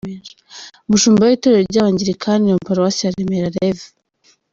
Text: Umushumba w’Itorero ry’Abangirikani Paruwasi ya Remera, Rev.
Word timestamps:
Umushumba 0.87 1.21
w’Itorero 1.23 1.65
ry’Abangirikani 1.69 2.47
Paruwasi 2.65 3.01
ya 3.03 3.13
Remera, 3.15 3.49
Rev. 3.57 3.79